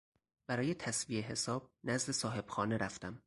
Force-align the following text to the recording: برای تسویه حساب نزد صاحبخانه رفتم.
برای 0.47 0.73
تسویه 0.73 1.21
حساب 1.21 1.69
نزد 1.83 2.11
صاحبخانه 2.11 2.77
رفتم. 2.77 3.19